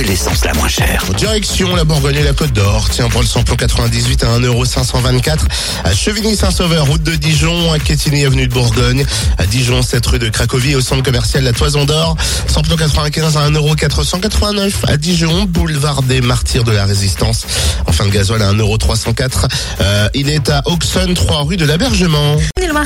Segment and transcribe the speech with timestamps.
[0.00, 2.88] Est l'essence la moins chère Direction la Bourgogne et la Côte d'Or.
[2.90, 5.40] Tiens, pour le samplon 98 à 1,524€
[5.84, 9.04] à Chevigny-Saint-Sauveur, route de Dijon, à Quetigny, avenue de Bourgogne,
[9.36, 12.16] à Dijon, 7 rue de Cracovie, au centre commercial La Toison d'Or.
[12.46, 17.44] Samplon 95 à 1,489€ à Dijon, boulevard des Martyrs de la Résistance.
[17.86, 19.48] Enfin, le gasoil à 1,304€.
[19.80, 22.36] Euh, il est à Auxonne, 3 rue de l'Abergement.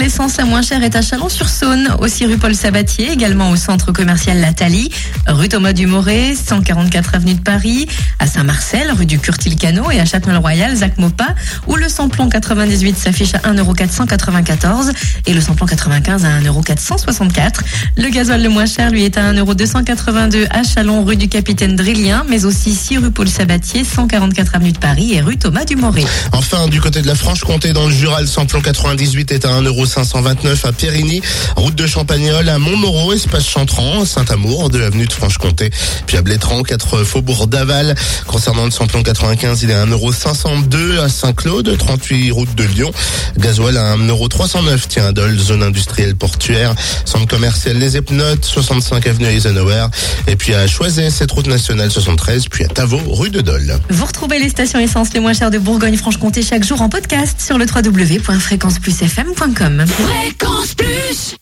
[0.00, 4.40] L'essence la moins chère est à Chalon-sur-Saône, aussi rue Paul Sabatier, également au centre commercial
[4.40, 4.90] La Thalie,
[5.26, 7.86] rue Thomas Dumoré, 144 avenue de Paris,
[8.18, 11.34] à Saint-Marcel, rue du Curtil-Cano et à Châtellerault-Royal, Zac Mopa,
[11.66, 14.92] où le samplon 98 s'affiche à 1,494€
[15.26, 17.60] et le samplon 95 à 1,464€.
[17.96, 22.24] Le gasoil le moins cher, lui, est à 1,282€ à Chalon, rue du Capitaine Drillien,
[22.28, 26.04] mais aussi 6 rue Paul Sabatier, 144 avenue de Paris et rue Thomas Dumoré.
[26.32, 30.66] Enfin, du côté de la Franche-Comté, dans le Jura, le samplon 98 est à 1,529€
[30.66, 31.20] à Périgny,
[31.56, 35.70] route de Champagnol, à Montmoreau, espace Chantran, Saint-Amour, de l'avenue de Franche-Comté,
[36.06, 37.94] puis à Blétran, 4 faubourg d'Aval.
[38.26, 42.90] Concernant le samplon 95, il est à 1,502€ à Saint-Claude, 38 route de Lyon.
[43.38, 46.74] Gasoil à 1,309€, tiens, à Dole, zone industrielle portuaire,
[47.06, 49.86] centre commercial Les Epnotes, 65 avenue Eisenhower,
[50.26, 53.80] et puis à Choiset, cette route nationale 73, puis à Tavaux, rue de Dole.
[53.88, 57.56] Vous retrouvez les stations essence les moins chères de Bourgogne-Franche-Comté chaque jour en podcast sur
[57.56, 59.86] le www.fréquenceplusfm.com.
[59.86, 61.34] Fréquence Plus